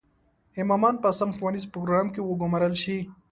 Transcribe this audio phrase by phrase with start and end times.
[0.61, 2.97] امامان په سم ښوونیز پروګرام کې وګومارل شي.